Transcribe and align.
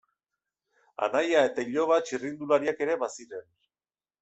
Anaia 1.07 1.43
eta 1.51 1.67
iloba 1.73 1.99
txirrindulariak 2.09 2.85
ere 2.89 2.99
baziren. 3.07 3.49